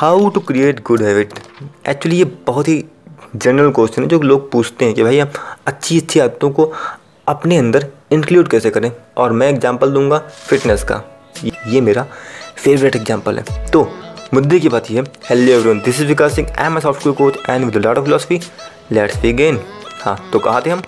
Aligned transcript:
How 0.00 0.28
to 0.28 0.40
create 0.40 0.78
good 0.82 1.02
habit 1.02 1.32
actually 1.88 2.18
ये 2.18 2.24
बहुत 2.46 2.68
ही 2.68 2.84
general 3.36 3.70
question 3.70 4.02
है 4.02 4.08
जो 4.08 4.20
लोग 4.20 4.50
पूछते 4.52 4.84
हैं 4.84 4.94
कि 4.94 5.02
भाई 5.02 5.18
हम 5.18 5.30
अच्छी 5.66 5.98
अच्छी 6.00 6.20
आदतों 6.20 6.50
को 6.50 6.72
अपने 7.28 7.56
अंदर 7.56 7.86
इंक्लूड 8.12 8.48
कैसे 8.48 8.70
करें? 8.70 8.90
और 9.16 9.32
मैं 9.32 9.48
एग्जांपल 9.48 9.90
दूँगा 9.92 10.18
फिटनेस 10.18 10.84
का। 10.84 11.02
ये 11.44 11.80
मेरा 11.80 12.06
फेवरेट 12.56 12.96
एग्जांपल 12.96 13.38
है। 13.38 13.66
तो 13.70 13.82
मुद्दे 14.34 14.60
की 14.60 14.68
बात 14.68 14.90
ये 14.90 14.98
है। 14.98 15.04
Hello 15.28 15.52
everyone 15.52 15.80
this 15.80 16.00
is 16.00 16.06
Vikas 16.08 16.34
Singh 16.34 16.48
I 16.58 16.66
am 16.66 16.76
a 16.76 16.80
software 16.80 17.16
coach 17.16 17.50
and 17.50 17.64
with 17.64 17.76
lot 17.76 17.98
of 17.98 18.04
philosophy 18.04 18.40
let's 18.92 19.20
begin 19.22 19.60
हाँ 20.02 20.16
तो 20.32 20.38
कहा 20.38 20.60
थे 20.60 20.70
हम? 20.70 20.82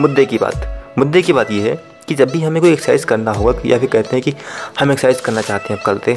मुद्दे 0.00 0.24
की 0.26 0.38
बात। 0.38 0.94
मुद्दे 0.98 1.22
की 1.22 1.32
बात 1.32 1.50
ये 1.50 1.68
है 1.70 1.76
कि 2.08 2.14
जब 2.14 2.30
भी 2.30 2.42
हमें 2.42 2.60
कोई 2.62 2.72
एक्सरसाइज 2.72 3.04
करना 3.04 3.32
होगा 3.32 3.54
या 3.66 3.78
फिर 3.78 3.88
कहते 3.88 4.16
हैं 4.16 4.22
कि 4.22 4.34
हम 4.80 4.92
एक्सरसाइज 4.92 5.20
करना 5.20 5.40
चाहते 5.40 5.74
हैं 5.74 5.82
कल 5.86 6.00
से 6.04 6.16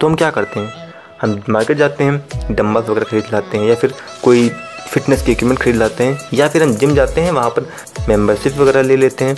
तो 0.00 0.06
हम 0.06 0.14
क्या 0.14 0.30
करते 0.30 0.60
हैं? 0.60 0.89
हम 1.20 1.42
मार्केट 1.50 1.76
जाते 1.78 2.04
हैं 2.04 2.54
डम्बल्स 2.56 2.88
वगैरह 2.88 3.06
खरीद 3.06 3.24
लाते 3.32 3.58
हैं 3.58 3.68
या 3.68 3.74
फिर 3.74 3.94
कोई 4.22 4.48
फिटनेस 4.88 5.22
के 5.22 5.32
इक्विपमेंट 5.32 5.60
खरीद 5.60 5.76
लाते 5.76 6.04
हैं 6.04 6.28
या 6.34 6.48
फिर 6.48 6.62
हम 6.62 6.74
जिम 6.74 6.94
जाते 6.94 7.20
हैं, 7.20 7.32
वहाँ 7.32 7.50
पर 7.50 7.66
मेम्बरशिप 8.08 8.56
वगैरह 8.58 8.82
ले 8.82 8.96
लेते 8.96 9.24
हैं। 9.24 9.36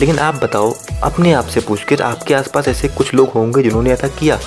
लेकिन 0.00 0.18
आप 0.18 0.34
बताओ, 0.34 0.74
अपने 1.02 1.32
आप 1.32 1.46
से 1.46 1.60
पूछ 1.60 1.84
कर 1.84 2.02
आपके 2.02 2.34
आसपास 2.34 2.68
ऐसे 2.68 2.88
कुछ 2.88 3.12
लोग 3.14 3.28
होंगे 3.30 3.62
जिन्होंने 3.62 3.92
ऐसा 3.92 4.08
किया, 4.10 4.38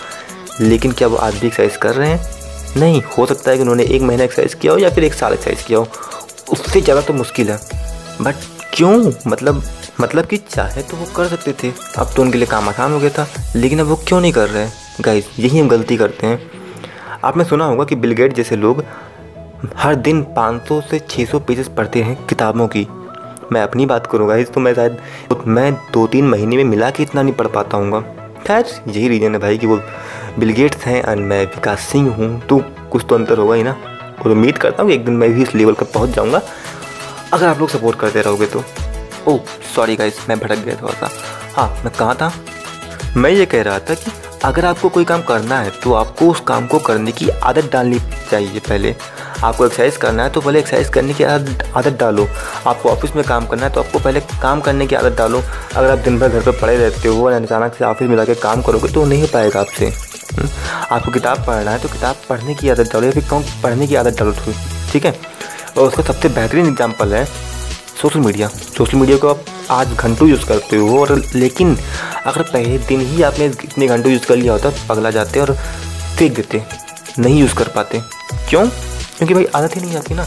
लेकिन 0.62 0.92
क्या 0.92 1.08
वो 1.08 1.18
आज 1.18 1.36
भी 1.36 1.48
एक्सरसाइज 1.48 1.78
कर 1.78 1.96
रहे 1.96 2.10
हैं? 2.10 2.20
नहीं, 2.78 3.02
हो 3.18 3.26
सकता 3.26 3.52
है 3.52 3.58
कि 3.58 3.62
उन्होंने 3.62 3.84
एक 3.86 4.02
महीना 4.02 4.24
एक्सरसाइज 4.24 4.54
किया 4.54 4.74
हो 4.74 4.80
या 4.80 4.90
फिर 4.90 5.04
एक 5.04 5.14
साल 5.14 5.34
एक्सरसाइज 5.34 5.64
किया 5.64 5.80
हो। 5.80 5.88
उससे 6.52 6.82
ज़्यादा 6.82 7.02
तो 7.02 7.14
मुश्किल 7.14 7.50
है। 7.52 7.60
बट 8.22 8.36
क्यों? 8.74 9.12
मतलब 9.28 9.64
मतलब 10.02 10.26
कि 10.26 10.38
चाहे 10.40 10.82
तो 10.82 10.98
वो 10.98 11.06
कर 11.16 11.28
सकते 11.28 11.54
थे। 11.54 11.72
अब 11.98 12.14
तो 12.16 12.22
उनके 12.22 12.38
लिए 12.38 12.48
काम 12.48 12.70
आसान 12.70 12.92
हो 12.92 13.00
गया 13.00 13.10
था, 13.10 13.28
लेकिन 13.56 13.80
अब 13.80 13.88
वो 13.88 13.96
क्यों 14.08 14.22
नहीं 14.22 14.32
कर 14.34 14.50
रहे 14.50 14.68
गाइस 15.02 15.26
यही 15.40 15.60
हम 15.60 15.68
गलती 15.70 15.98
करते 15.98 16.28
हैं। 16.28 16.52
आपने 17.24 17.44
सुना 17.44 17.66
होगा 17.66 17.84
कि 17.84 17.96
बिलगेट 17.96 18.34
जैसे 18.34 18.56
लोग 18.56 18.84
हर 19.76 19.96
दिन 19.98 20.22
500 20.38 20.82
से 20.82 21.00
600 21.02 21.40
पेजेस 21.48 21.68
पढ़ते 21.68 22.02
हैं 22.04 22.16
किताबों 22.28 22.68
की। 22.68 22.88
मैं 23.52 23.62
अपनी 23.62 23.86
बात 23.86 24.08
करूँगा 24.08 24.36
इस 24.36 24.52
तो 24.54 24.62
मैं 24.62 24.74
शायद 24.74 24.98
मैं 25.48 25.72
दो 25.94 26.06
तीन 26.08 26.28
महीने 26.30 26.58
में 26.58 26.64
मिला 26.64 26.90
के 26.90 27.04
इतना 27.04 27.22
नहीं 27.22 27.34
पढ़ 27.34 27.48
पाता 27.48 27.78
हूँ 27.78 28.02
खैर 28.48 28.66
यही 28.88 29.08
रीज़न 29.08 29.34
है 29.34 29.40
भाई 29.40 29.58
कि 29.58 29.68
वो 29.68 29.80
बिलगेट्स 30.40 30.86
हैं 30.86 31.02
और 31.04 31.16
मैं 31.18 31.44
विकास 31.46 31.80
सिंह 31.82 32.10
हूँ 32.14 32.40
तो 32.40 32.60
कुछ 32.92 33.06
तो 33.10 33.16
अंतर 33.16 33.38
होगा 33.38 33.56
ही 33.56 33.64
ना। 33.64 33.76
और 34.26 34.32
उम्मीद 34.32 34.58
करता 34.58 34.84
हूँ 34.84 34.90
कि 34.90 34.96
एक 34.96 35.06
दिन 35.06 35.16
मैं 35.16 35.32
भी 35.34 35.42
इस 35.44 35.56
लेवल 35.56 35.74
पर 35.74 35.86
पहुँच 35.94 36.10
जाऊँगा। 36.10 36.42
अगर 37.34 37.48
आप 37.48 37.60
लोग 37.60 37.70
सपोर्ट 37.70 38.00
करते 38.00 38.22
रहोगे 38.22 38.46
तो। 38.46 38.64
ओह 39.28 39.40
सॉरी 39.76 39.96
गाइस 39.96 40.20
मैं 40.30 40.40
भटक 40.40 40.64
गया 40.66 40.76
थोड़ा 40.82 40.94
सा। 40.94 41.10
हाँ 41.56 41.68
मैं 41.84 41.94
कहाँ 42.00 42.16
था? 42.16 42.32
मैं 43.18 43.30
ये 43.30 43.46
कह 43.46 43.62
रहा 43.62 43.80
था 43.80 43.94
कि 43.94 44.12
अगर 44.46 44.66
आपको 44.66 44.90
कोई 44.90 45.06
काम 45.06 45.22
करना 45.24 45.58
है 45.60 45.70
तो 45.84 45.94
आपको 45.94 46.26
उस 46.32 46.40
काम 46.48 46.66
को 46.68 46.80
करने 46.80 47.12
की 47.12 47.28
आदत 47.30 47.70
डालनी 47.74 48.00
चाहिए 48.32 48.60
पहले। 48.60 48.96
आपको 49.44 49.66
एक्सरसाइज 49.66 49.98
करना 49.98 50.24
है 50.24 50.30
तो 50.30 50.42
पहले 50.42 50.60
एक्सरसाइज 50.60 50.90
करने 50.90 51.14
की 51.14 51.24
आदत 51.24 51.98
डालो। 52.00 52.28
आपको 52.68 52.90
ऑफ़िस 52.90 53.16
में 53.16 53.24
काम 53.26 53.46
करना 53.48 53.66
है 53.66 53.74
तो 53.74 53.80
आपको 53.80 54.00
पहले 54.00 54.20
काम 54.42 54.62
करने 54.62 54.88
की 54.88 54.96
आदत 54.96 55.18
डालो। 55.18 55.42
अगर 55.76 55.90
आप 55.92 55.98
दिन 56.00 56.20
भर 56.20 56.30
घर 56.30 56.42
पर 56.42 56.60
पड़े 56.62 56.76
रहते 56.78 57.08
हो, 57.08 57.26
और 57.26 57.32
अचानक 57.34 57.76
से 57.76 57.86
ऑफ़िस 57.86 58.10
में 58.10 58.16
जाकर 58.18 58.34
काम 58.42 58.62
करोगे 58.62 58.92
तो 58.94 59.06
नहीं 59.06 59.22
हो 59.22 59.28
पाएगा 59.34 59.60
आपसे। 59.60 59.86
हम्म? 59.86 60.50
आपको 60.92 61.12
किताब 61.12 61.46
पढ़ना 61.48 61.72
है 61.72 61.80
तो 61.80 61.90
किताब 61.90 62.16
पढ़ने 62.30 62.56
की 62.56 62.70
आदत 62.70 62.94
डालो, 62.94 63.06
या 63.06 63.12
फिर 63.12 63.28
कौन 63.30 63.44
पढ़ने 63.64 63.88
की 63.88 63.96
आदत 63.96 64.20
डालो 64.20 64.34
ठीक 64.92 65.06
है? 65.06 65.16
और 65.78 65.88
उसका 65.88 66.04
सबसे 66.04 66.30
बेहतरीन 66.30 66.68
एग्ज़ाम्पल 66.68 67.14
है 67.14 67.26
सोशल 68.04 68.20
मीडिया। 68.20 68.48
सोशल 68.48 68.98
मीडिया 68.98 69.18
को 69.18 69.28
आप 69.28 69.44
आज 69.72 69.92
घंटों 69.96 70.28
यूज़ 70.30 70.46
करते 70.46 70.78
हो 70.78 71.00
और 71.02 71.12
लेकिन 71.36 71.76
अगर 72.26 72.42
पहले 72.44 72.78
दिन 72.80 73.02
ही 73.02 73.22
आपने 73.24 73.46
इतने 73.46 73.88
घंटों 73.88 74.12
यूज़ 74.12 74.26
कर 74.28 74.36
लिया 74.36 74.54
होता, 74.54 74.70
पगला 74.90 75.12
जाते 75.12 75.40
और 75.40 75.54
फेंक 76.18 76.36
देते, 76.36 76.62
नहीं 77.20 77.40
यूज़ 77.40 77.54
कर 77.56 77.68
पाते। 77.76 78.02
क्यों? 78.50 78.66
क्योंकि 78.68 79.34
भाई 79.34 79.46
आदत 79.56 79.76
ही 79.76 79.82
नहीं 79.82 79.96
आती 79.98 80.14
ना। 80.14 80.26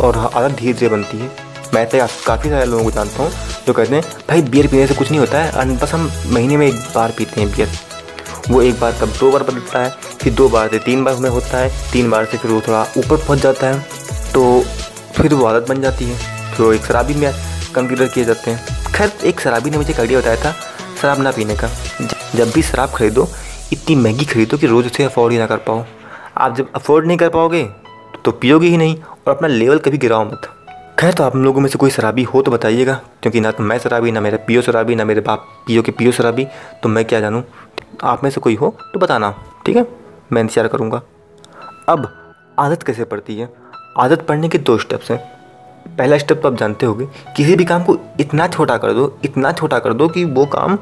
और 0.00 0.16
आदत 0.16 0.56
धीरे 0.58 0.72
धीरे 0.72 0.88
बनती 0.88 1.18
है। 1.18 1.30
मैं 1.74 1.84
तो 1.88 2.06
काफ़ी 2.26 2.50
सारे 2.50 2.64
लोगों 2.64 2.84
को 2.84 2.90
जानता 2.90 3.22
हूँ 3.22 3.30
जो 3.66 3.72
कहते 3.72 3.94
हैं, 3.94 4.02
भाई 4.28 4.42
बियर 4.44 4.66
पीने 4.66 4.86
से 4.86 4.94
कुछ 4.94 5.10
नहीं 5.10 5.20
होता 5.20 5.38
है 5.38 5.76
बस 5.76 5.92
हम 5.94 6.10
महीने 6.26 6.56
में 6.56 6.66
एक 6.66 6.80
बार 6.94 7.12
पीते 7.18 7.40
हैं 7.40 7.50
बियर 7.50 7.68
वो 8.48 8.62
एक 8.62 8.80
बार 8.80 8.96
तब 9.00 9.12
दो 9.20 9.30
बार 9.30 9.42
बदलता 9.42 9.78
है, 9.78 9.90
फिर 10.22 10.34
दो 10.34 10.48
बार 10.48 10.68
से 10.68 10.78
तीन 10.78 11.04
बार 11.04 11.16
में 11.16 11.30
होता 11.30 11.58
है, 11.58 11.70
तीन 11.92 12.10
बार 12.10 12.24
से 12.24 12.38
फिर 12.38 12.50
वो 12.50 12.60
थोड़ा 12.68 12.82
ऊपर 12.96 13.16
पहुँच 13.18 13.38
जाता 13.38 13.66
है 13.66 14.32
तो 14.32 14.64
फिर 15.16 15.34
वो 15.34 15.46
आदत 15.46 15.68
बन 15.68 15.82
जाती 15.82 16.04
है। 16.04 16.37
तो 16.58 16.72
एक 16.72 16.84
शराबी 16.84 17.14
में 17.14 17.32
कंसिडर 17.74 18.08
किए 18.08 18.24
जाते 18.24 18.50
हैं। 18.50 18.92
खैर, 18.92 19.12
एक 19.24 19.40
शराबी 19.40 19.70
ने 19.70 19.76
मुझे 19.76 19.92
एक 19.92 20.00
आइडिया 20.00 20.20
बताया 20.20 20.36
था, 20.36 20.52
शराब 21.00 21.20
ना 21.20 21.30
पीने 21.30 21.56
का। 21.56 21.68
जब 22.34 22.50
भी 22.50 22.62
शराब 22.62 22.90
खरीदो, 22.90 23.28
इतनी 23.72 23.96
महँगी 23.96 24.24
खरीदो 24.24 24.56
कि 24.56 24.66
रोज़ 24.66 24.86
उसे 24.86 25.04
अफोर्ड 25.04 25.32
ही 25.32 25.38
ना 25.38 25.46
कर 25.46 25.56
पाओ। 25.66 25.84
आप 26.36 26.56
जब 26.56 26.72
अफोर्ड 26.76 27.06
नहीं 27.06 27.18
कर 27.18 27.28
पाओगे 27.28 27.62
तो 28.24 28.30
पियोगे 28.32 28.68
ही 28.68 28.76
नहीं 28.76 28.96
और 28.96 29.34
अपना 29.34 29.48
लेवल 29.48 29.78
कभी 29.78 29.98
गिराओ 29.98 30.24
मत। 30.24 30.48
खैर 31.00 31.12
तो 31.12 31.24
आप 31.24 31.36
लोगों 31.36 31.60
में 31.60 31.68
से 31.68 31.78
कोई 31.78 31.90
शराबी 31.90 32.22
हो 32.24 32.42
तो 32.42 32.50
बताइएगा, 32.50 32.94
क्योंकि 33.22 33.40
ना 33.40 33.50
तो 33.50 33.62
मैं 33.62 33.78
शराबी, 33.78 34.10
ना 34.12 34.20
मेरा 34.20 34.38
पियो 34.46 34.62
शराबी, 34.62 34.94
ना 34.94 35.04
मेरे 35.04 35.20
बाप 35.20 35.46
पियो 35.66 35.82
के 35.82 35.92
पियो 35.92 36.12
शराबी 36.12 36.46
तो 36.82 36.88
मैं 36.88 37.04
क्या 37.04 37.20
जानूँ? 37.20 37.42
आप 38.04 38.24
में 38.24 38.30
से 38.30 38.40
कोई 38.40 38.54
हो 38.54 38.76
तो 38.92 39.00
बताना, 39.00 39.34
ठीक 39.66 39.76
है? 39.76 39.86
मैं 40.32 40.42
इंतज़ार 40.42 40.68
करूँगा। 40.68 41.02
अब 41.88 42.12
आदत 42.58 42.82
कैसे 42.82 43.04
पड़ती 43.04 43.38
है? 43.38 43.48
आदत 43.98 44.26
पढ़ने 44.26 44.48
के 44.48 44.58
दो 44.58 44.78
स्टेप्स 44.78 45.10
हैं। 45.10 45.37
पहला 45.88 46.18
स्टेप 46.18 46.40
तो 46.42 46.48
आप 46.48 46.56
जानते 46.56 46.86
होंगे, 46.86 47.06
किसी 47.36 47.54
भी 47.56 47.64
काम 47.64 47.82
को 47.82 47.96
इतना 48.20 48.46
छोटा 48.48 48.76
कर 48.76 48.92
दो, 48.92 49.12
इतना 49.24 49.52
छोटा 49.52 49.78
कर 49.78 49.92
दो 49.92 50.08
कि 50.08 50.24
वो 50.24 50.46
काम 50.46 50.78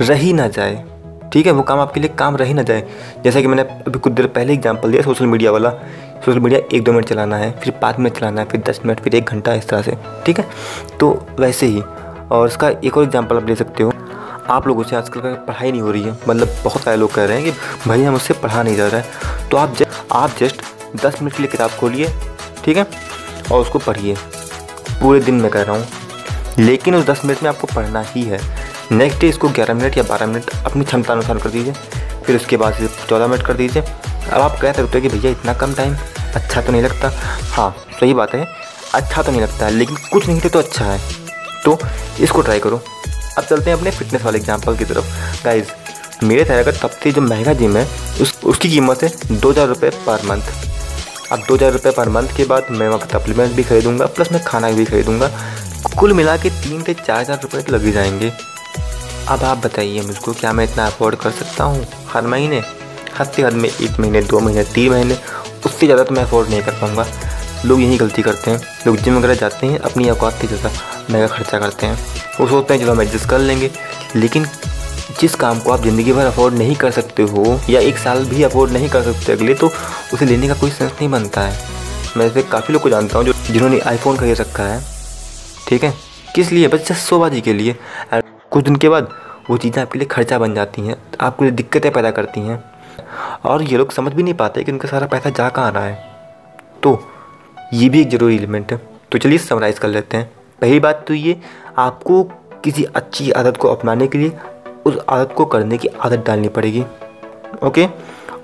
रह 0.00 0.16
ही 0.16 0.32
ना 0.32 0.48
जाए। 0.48 0.84
ठीक 1.32 1.46
है, 1.46 1.52
वो 1.52 1.62
काम 1.62 1.80
आपके 1.80 2.00
लिए 2.00 2.10
काम 2.18 2.36
रह 2.36 2.44
ही 2.44 2.54
ना 2.54 2.62
जाए। 2.62 2.86
जैसा 3.24 3.40
कि 3.40 3.46
मैंने 3.46 3.62
अभी 3.62 3.98
कुछ 3.98 4.12
देर 4.12 4.26
पहले 4.26 4.52
एग्ज़ाम्पल 4.52 4.90
दिया 4.90 5.02
सोशल 5.02 5.26
मीडिया 5.26 5.50
वाला। 5.50 5.70
सोशल 6.24 6.38
मीडिया 6.40 6.60
एक 6.72 6.84
दो 6.84 6.92
मिनट 6.92 7.04
चलाना 7.04 7.36
है, 7.36 7.50
फिर 7.60 7.72
पाँच 7.82 7.98
मिनट 7.98 8.18
चलाना 8.18 8.40
है, 8.40 8.46
फिर 8.48 8.60
दस 8.68 8.80
मिनट 8.84 9.00
फिर 9.00 9.14
एक 9.14 9.30
घंटा 9.30 9.54
इस 9.54 9.68
तरह 9.68 9.82
से। 9.82 9.96
ठीक 10.26 10.38
है? 10.38 10.46
तो 11.00 11.10
वैसे 11.40 11.66
ही, 11.66 11.82
और 12.30 12.48
इसका 12.48 12.68
एक 12.68 12.96
और 12.96 13.04
एग्ज़ाम्पल 13.04 13.36
आप 13.36 13.48
ले 13.48 13.54
सकते 13.54 13.82
हो। 13.82 13.92
आप 14.50 14.66
लोगों 14.68 14.82
से 14.82 14.96
आजकल 14.96 15.20
पढ़ाई 15.20 15.70
नहीं 15.70 15.82
हो 15.82 15.90
रही 15.90 16.02
है। 16.02 16.16
मतलब 16.28 16.48
बहुत 16.64 16.82
सारे 16.82 16.96
लोग 16.96 17.12
कह 17.14 17.24
रहे 17.24 17.40
हैं 17.40 17.44
कि 17.44 17.88
भाई 17.88 18.02
हम 18.02 18.14
उससे 18.14 18.34
पढ़ा 18.34 18.62
नहीं 18.62 18.76
जा 18.76 18.86
रहा 18.88 19.00
है। 19.00 19.48
तो 19.50 19.56
आप 19.56 19.74
जस्ट 19.76 20.12
आप 20.12 20.30
जस्ट 20.40 20.62
दस 21.04 21.22
मिनट 21.22 21.34
के 21.34 21.42
लिए 21.42 21.50
किताब 21.50 21.70
खोलिए। 21.70 22.08
ठीक 22.64 22.76
है? 22.76 22.86
और 23.52 23.60
उसको 23.60 23.78
पढ़िए। 23.78 24.16
पूरे 25.00 25.20
दिन 25.20 25.34
में 25.34 25.50
कह 25.50 25.62
रहा 25.62 25.76
हूँ। 25.76 25.86
लेकिन 26.58 26.94
उस 26.94 27.04
दस 27.06 27.20
मिनट 27.24 27.42
में 27.42 27.48
आपको 27.50 27.66
पढ़ना 27.66 28.00
ही 28.06 28.22
है। 28.22 28.40
नेक्स्ट 28.92 29.20
डे 29.20 29.28
इसको 29.28 29.48
ग्यारह 29.48 29.74
मिनट 29.74 29.96
या 29.96 30.02
बारह 30.02 30.26
मिनट 30.26 30.50
अपनी 30.66 30.84
क्षमता 30.84 31.12
अनुसार 31.12 31.38
कर 31.38 31.50
दीजिए। 31.50 31.72
फिर 32.26 32.36
उसके 32.36 32.56
बाद 32.56 32.74
से 32.74 32.88
चौदह 33.08 33.26
मिनट 33.26 33.42
कर 33.42 33.54
दीजिए। 33.54 33.82
अब 33.82 34.40
आप 34.40 34.58
कह 34.60 34.72
सकते 34.72 34.98
हो 34.98 35.02
कि 35.02 35.08
भैया 35.08 35.30
इतना 35.30 35.54
कम 35.54 35.74
टाइम 35.74 35.96
अच्छा 36.34 36.60
तो 36.60 36.72
नहीं 36.72 36.82
लगता। 36.82 37.10
हाँ 37.52 37.70
सही 38.00 38.14
बात 38.14 38.34
है। 38.34 38.46
अच्छा 38.94 39.22
तो 39.22 39.30
नहीं 39.30 39.40
लगता 39.40 39.66
है 39.66 39.72
लेकिन 39.72 39.96
कुछ 40.12 40.26
नहीं 40.28 40.40
थे 40.40 40.48
तो 40.48 40.58
अच्छा 40.58 40.84
है। 40.84 40.98
तो 41.64 41.78
इसको 42.20 42.42
ट्राई 42.42 42.58
करो। 42.58 42.80
अब 43.38 43.44
चलते 43.44 43.70
हैं 43.70 43.76
अपने 43.78 43.90
फिटनेस 43.90 44.22
वाले 44.22 44.38
एग्ज़ाम्पल 44.38 44.76
की 44.76 44.84
तरफ़। 44.84 45.44
गाइज़ 45.44 46.24
मेरे 46.24 46.44
तरह 46.44 46.62
का 46.62 46.70
सबसे 46.72 47.12
जो 47.12 47.20
महँगा 47.20 47.52
जिम 47.52 47.76
है, 47.76 47.86
उस, 48.20 48.34
उसकी 48.44 48.70
कीमत 48.70 49.02
है 49.02 49.12
दो 49.30 49.50
हज़ार 49.50 49.66
रुपये 49.68 49.90
पर 50.06 50.26
मंथ 50.26 50.73
अब 51.34 51.40
दो 51.48 51.54
हज़ार 51.54 51.72
रुपये 51.72 51.92
पर 51.92 52.08
मंथ 52.08 52.36
के 52.36 52.44
बाद 52.44 52.66
मैं 52.70 52.88
वहाँ 52.88 53.06
सप्लीमेंट 53.12 53.52
भी 53.52 53.62
खरीदूँगा 53.62 54.06
प्लस 54.06 54.30
मैं 54.32 54.42
खाना 54.44 54.70
भी 54.70 54.84
खरीदूँगा। 54.84 55.30
कुल 55.98 56.12
मिला 56.12 56.36
के 56.36 56.50
तीन 56.52 56.82
से 56.82 56.94
चार 56.96 57.20
हज़ार 57.20 57.40
रुपये 57.42 57.62
तो 57.62 57.72
लग 57.72 57.84
ही 57.84 57.92
जाएँगे। 57.92 58.30
अब 59.28 59.42
आप 59.42 59.58
बताइए 59.58 60.02
मुझको 60.02 60.32
क्या 60.32 60.52
मैं 60.52 60.64
इतना 60.64 60.86
अफोर्ड 60.86 61.16
कर 61.16 61.30
सकता 61.30 61.64
हूँ? 61.64 61.86
हर 62.08 62.26
महीने? 62.26 62.62
हद 63.18 63.30
से 63.30 63.42
हद 63.42 63.52
में 63.52 63.68
एक 63.68 63.98
महीने, 64.00 64.22
दो 64.22 64.40
महीने, 64.40 64.64
तीन 64.64 64.92
महीने, 64.92 65.18
उससे 65.66 65.86
ज़्यादा 65.86 66.04
तो 66.04 66.14
मैं 66.14 66.22
अफोर्ड 66.22 66.50
नहीं 66.50 66.62
कर 66.62 66.72
पाऊँगा। 66.72 67.06
लोग 67.64 67.80
यही 67.80 67.96
गलती 67.98 68.22
करते 68.22 68.50
हैं। 68.50 68.60
लोग 68.86 68.96
जिम 68.96 69.16
वगैरह 69.18 69.34
जाते 69.34 69.66
हैं, 69.66 69.78
अपनी 69.80 70.08
औकात 70.10 70.32
से 70.32 70.46
ज़्यादा 70.46 70.70
महँगा 71.10 71.26
खर्चा 71.26 71.58
करते 71.58 71.86
हैं। 71.86 71.98
वो 72.40 72.48
सोचते 72.48 72.74
हैं, 72.74 72.80
चलो 72.80 72.92
हम 72.92 73.02
एडजस्ट 73.02 73.28
कर 73.28 73.38
लेंगे। 73.38 73.70
लेकिन 74.16 74.46
जिस 75.20 75.34
काम 75.34 75.58
को 75.60 75.70
आप 75.72 75.80
ज़िंदगी 75.80 76.12
भर 76.12 76.26
अफोर्ड 76.26 76.54
नहीं 76.54 76.74
कर 76.76 76.90
सकते 76.90 77.22
हो, 77.22 77.60
या 77.70 77.80
एक 77.80 77.98
साल 77.98 78.24
भी 78.24 78.42
अफोर्ड 78.42 78.72
नहीं 78.72 78.88
कर 78.88 79.02
सकते 79.02 79.32
अगले 79.32 79.54
तो 79.54 79.70
उसे 80.14 80.26
लेने 80.26 80.48
का 80.48 80.54
कोई 80.54 80.70
सेंस 80.70 80.90
नहीं 80.90 81.08
बनता 81.10 81.40
है। 81.40 81.72
मैं 82.16 82.26
ऐसे 82.26 82.42
काफ़ी 82.44 82.72
लोग 82.72 82.82
को 82.82 82.88
जानता 82.88 83.18
हूँ 83.18 83.26
जो 83.26 83.32
जिन्होंने 83.44 83.78
आईफोन 83.80 84.16
खरीद 84.16 84.40
रखा 84.40 84.62
है। 84.64 84.80
ठीक 85.68 85.84
है? 85.84 85.92
किस 86.34 86.52
लिए? 86.52 86.68
बस 86.68 86.88
जस्ट 86.88 87.00
सोबाजी 87.00 87.40
के 87.40 87.52
लिए। 87.52 87.76
कुछ 88.12 88.64
दिन 88.64 88.76
के 88.76 88.88
बाद 88.88 89.08
वो 89.50 89.56
चीज़ें 89.56 89.82
आपके 89.82 89.98
लिए 89.98 90.08
खर्चा 90.08 90.38
बन 90.38 90.54
जाती 90.54 90.82
हैं, 90.82 90.96
आपके 91.20 91.44
लिए 91.44 91.52
दिक्कतें 91.52 91.90
पैदा 91.92 92.10
करती 92.10 92.40
हैं। 92.40 92.62
और 93.44 93.62
ये 93.62 93.78
लोग 93.78 93.92
समझ 93.92 94.12
भी 94.12 94.22
नहीं 94.22 94.34
पाते 94.34 94.64
कि 94.64 94.72
उनका 94.72 94.88
सारा 94.88 95.06
पैसा 95.06 95.30
जा 95.30 95.48
कहाँ 95.48 95.72
रहा 95.72 95.84
है। 95.84 96.12
तो 96.82 97.02
ये 97.72 97.88
भी 97.88 98.00
एक 98.00 98.10
ज़रूरी 98.10 98.36
एलिमेंट 98.36 98.72
है। 98.72 98.80
तो 99.12 99.18
चलिए 99.18 99.38
समराइज़ 99.40 99.80
कर 99.80 99.88
लेते 99.88 100.16
हैं। 100.16 100.30
पहली 100.62 100.80
बात 100.80 101.04
तो 101.08 101.14
ये, 101.14 101.40
आपको 101.78 102.22
किसी 102.64 102.84
अच्छी 102.86 103.30
आदत 103.32 103.56
को 103.56 103.68
अपनाने 103.68 104.06
के 104.06 104.18
लिए 104.18 104.32
उस 104.86 104.98
आदत 105.08 105.34
को 105.36 105.44
करने 105.46 105.78
की 105.78 105.88
आदत 105.88 106.24
डालनी 106.26 106.48
पड़ेगी। 106.48 106.84
ओके? 107.62 107.86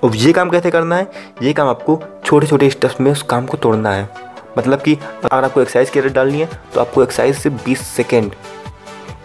और 0.03 0.15
ये 0.15 0.33
काम 0.33 0.49
कैसे 0.49 0.71
करना 0.71 0.95
है? 0.95 1.11
ये 1.41 1.53
काम 1.53 1.67
आपको 1.69 2.01
छोटे 2.25 2.47
छोटे 2.47 2.69
स्टेप्स 2.69 3.01
में 3.01 3.11
उस 3.11 3.21
काम 3.23 3.45
को 3.45 3.57
तोड़ना 3.57 3.91
है। 3.91 4.09
मतलब 4.57 4.81
कि 4.81 4.97
अगर 5.23 5.43
आपको 5.43 5.61
एक्सरसाइज 5.61 5.89
की 5.89 5.99
आदत 5.99 6.13
डालनी 6.13 6.39
है 6.39 6.49
तो 6.73 6.79
आपको 6.81 7.03
एक्सरसाइज 7.03 7.37
से 7.37 7.49
20 7.59 7.81
सेकेंड 7.87 8.31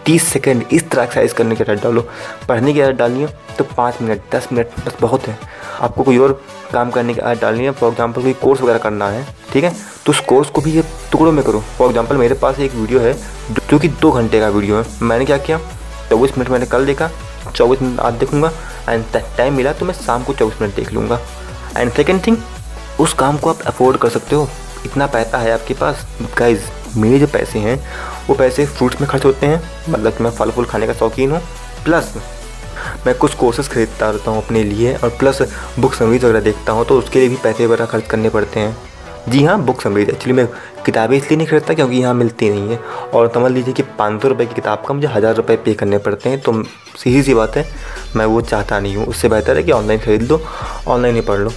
30 0.05 0.23
सेकेंड 0.23 0.63
इस 0.71 0.89
तरह 0.89 1.03
एक्सरसाइज 1.03 1.33
करने 1.33 1.55
की 1.55 1.63
आदत 1.63 1.83
डालो। 1.83 2.01
पढ़ने 2.47 2.73
की 2.73 2.81
आदत 2.81 2.97
डालनी 2.97 3.21
है 3.21 3.27
तो 3.57 3.63
पाँच 3.67 4.01
मिनट, 4.01 4.21
दस 4.33 4.47
मिनट, 4.51 4.67
बस 4.85 4.97
बहुत 5.01 5.27
है। 5.27 5.37
आपको 5.81 6.03
कोई 6.03 6.17
और 6.17 6.41
काम 6.73 6.91
करने 6.91 7.13
की 7.13 7.19
आदत 7.19 7.41
डालनी 7.41 7.63
है 7.63 7.71
फॉर 7.71 7.91
एग्ज़ाम्पल 7.91 8.21
कोई 8.21 8.33
कोर्स 8.33 8.61
वगैरह 8.61 8.79
करना 8.79 9.09
है, 9.09 9.25
ठीक 9.53 9.63
है? 9.63 9.73
तो 10.05 10.11
उस 10.11 10.19
कोर्स 10.19 10.49
को 10.49 10.61
भी 10.61 10.71
ये 10.71 10.83
टुकड़ों 11.11 11.31
में 11.31 11.43
करो। 11.45 11.59
फॉर 11.77 11.87
एग्ज़ाम्पल 11.87 12.17
मेरे 12.17 12.35
पास 12.35 12.59
एक 12.59 12.75
वीडियो 12.75 12.99
है, 12.99 13.13
जो 13.69 13.79
कि 13.79 13.87
दो 13.89 14.11
घंटे 14.11 14.39
का 14.39 14.49
वीडियो 14.49 14.77
है। 14.77 14.85
मैंने 15.01 15.25
क्या 15.25 15.37
किया? 15.37 15.59
चौबीस 16.09 16.37
मिनट 16.37 16.49
मैंने 16.49 16.65
कल 16.65 16.85
देखा, 16.85 17.09
चौबीस 17.55 17.81
मिनट 17.81 17.99
आज 17.99 18.13
देखूँगा 18.15 18.51
एंड 18.89 19.05
टाइम 19.37 19.53
मिला 19.53 19.73
तो 19.73 19.85
मैं 19.85 19.93
शाम 19.95 20.23
को 20.23 20.33
चौबीस 20.33 20.61
मिनट 20.61 20.75
देख 20.75 20.91
लूँगा। 20.93 21.19
एंड 21.77 21.91
सेकेंड 21.93 22.25
थिंग 22.27 22.37
उस 22.99 23.13
काम 23.13 23.37
को 23.37 23.49
आप 23.49 23.61
अफोर्ड 23.67 23.97
कर 23.97 24.09
सकते 24.09 24.35
हो। 24.35 24.47
इतना 24.85 25.07
पैसा 25.07 25.37
है 25.37 25.51
आपके 25.53 25.73
पास। 25.73 26.05
गाइज़ 26.37 26.61
मेरे 26.97 27.19
जो 27.19 27.27
पैसे 27.27 27.59
हैं, 27.59 27.77
वो 28.27 28.35
पैसे 28.35 28.65
फ्रूट्स 28.65 29.01
में 29.01 29.09
खर्च 29.09 29.25
होते 29.25 29.45
हैं। 29.45 29.61
मतलब 29.89 30.17
कि 30.17 30.23
मैं 30.23 30.31
फल 30.31 30.51
फूल 30.51 30.65
खाने 30.65 30.87
का 30.87 30.93
शौकीन 30.93 31.31
हूँ। 31.31 31.41
प्लस 31.85 32.13
मैं 33.05 33.13
कुछ 33.17 33.33
कोर्सेज 33.35 33.67
खरीदता 33.69 34.09
रहता 34.09 34.31
हूँ 34.31 34.43
अपने 34.43 34.63
लिए, 34.63 34.95
और 34.95 35.09
प्लस 35.09 35.41
बुक 35.79 35.93
समरीज 35.93 36.23
वगैरह 36.23 36.39
देखता 36.41 36.71
हूँ 36.71 36.85
तो 36.85 36.97
उसके 36.99 37.19
लिए 37.19 37.29
भी 37.29 37.35
पैसे 37.43 37.65
वगैरह 37.65 37.85
खर्च 37.85 38.07
करने 38.07 38.29
पड़ते 38.29 38.59
हैं। 38.59 38.75
जी 39.29 39.43
हाँ 39.43 39.59
बुक 39.65 39.81
समरीज 39.81 40.09
एक्चुअली 40.09 40.33
मैं 40.33 40.45
किताबें 40.85 41.15
इसलिए 41.17 41.37
नहीं 41.37 41.47
खरीदता 41.47 41.73
क्योंकि 41.73 41.97
यहाँ 41.97 42.13
मिलती 42.13 42.49
नहीं 42.49 42.69
है। 42.69 42.77
और 43.13 43.31
समझ 43.33 43.51
लीजिए 43.51 43.73
कि 43.73 43.83
पाँच 43.97 44.21
सौ 44.21 44.27
रुपये 44.27 44.45
की 44.47 44.55
किताब 44.55 44.83
का 44.87 44.93
मुझे 44.93 45.07
हज़ार 45.07 45.35
रुपये 45.35 45.57
पे 45.65 45.73
करने 45.73 45.97
पड़ते 45.97 46.29
हैं 46.29 46.39
तो 46.41 46.53
सीधी 46.97 47.23
सी 47.23 47.33
बात 47.33 47.57
है, 47.57 47.65
मैं 48.15 48.25
वो 48.25 48.41
चाहता 48.43 48.79
नहीं 48.79 48.95
हूँ। 48.95 49.05
उससे 49.05 49.29
बेहतर 49.29 49.57
है 49.57 49.63
कि 49.63 49.71
ऑनलाइन 49.71 49.99
खरीद 49.99 50.23
लो 50.23 50.41
ऑनलाइन 50.87 51.15
ही 51.15 51.21
पढ़ 51.21 51.39
लो। 51.39 51.51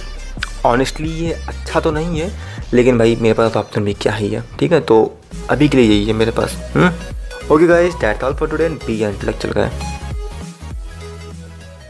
ऑनेस्टली 0.65 1.09
ये 1.09 1.31
अच्छा 1.47 1.79
तो 1.79 1.91
नहीं 1.91 2.19
है, 2.19 2.31
लेकिन 2.73 2.97
भाई 2.97 3.17
मेरे 3.21 3.33
पास 3.33 3.55
ऑप्शन 3.57 3.85
भी 3.85 3.93
क्या 3.93 4.13
ही 4.13 4.29
है, 4.29 4.43
ठीक 4.59 4.71
है? 4.71 4.79
तो 4.81 5.17
अभी 5.49 5.69
के 5.69 5.77
लिए 5.77 5.89
यही 5.89 6.05
है 6.05 6.13
मेरे 6.13 6.31
पास। 6.31 6.57
Okay 7.51 7.67
guys 7.67 7.95
that's 7.95 8.23
all 8.23 8.33
for 8.33 8.49
today 8.49 8.69
be 8.69 9.03
intellectual 9.03 9.53
guy 9.53 9.71